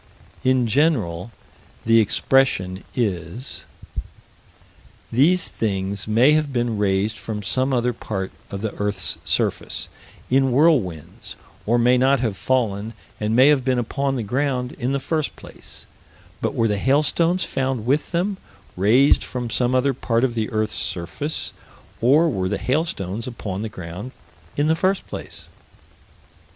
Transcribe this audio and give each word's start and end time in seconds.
In 0.43 0.65
general, 0.65 1.29
the 1.85 1.99
expression 1.99 2.83
is: 2.95 3.65
These 5.11 5.49
things 5.49 6.07
may 6.07 6.31
have 6.33 6.51
been 6.51 6.79
raised 6.79 7.19
from 7.19 7.43
some 7.43 7.71
other 7.71 7.93
part 7.93 8.31
of 8.49 8.61
the 8.61 8.73
earth's 8.79 9.19
surface, 9.25 9.89
in 10.27 10.49
whirlwinds, 10.51 11.35
or 11.67 11.77
may 11.77 11.99
not 11.99 12.19
have 12.19 12.35
fallen, 12.35 12.95
and 13.19 13.35
may 13.35 13.49
have 13.49 13.63
been 13.63 13.77
upon 13.77 14.15
the 14.15 14.23
ground, 14.23 14.71
in 14.79 14.91
the 14.91 14.99
first 14.99 15.35
place 15.35 15.85
but 16.41 16.55
were 16.55 16.67
the 16.67 16.79
hailstones 16.79 17.43
found 17.43 17.85
with 17.85 18.09
them, 18.11 18.37
raised 18.75 19.23
from 19.23 19.51
some 19.51 19.75
other 19.75 19.93
part 19.93 20.23
of 20.23 20.33
the 20.33 20.49
earth's 20.49 20.73
surface, 20.73 21.53
or 22.01 22.27
were 22.27 22.49
the 22.49 22.57
hailstones 22.57 23.27
upon 23.27 23.61
the 23.61 23.69
ground, 23.69 24.13
in 24.57 24.65
the 24.65 24.75
first 24.75 25.05
place? 25.07 25.47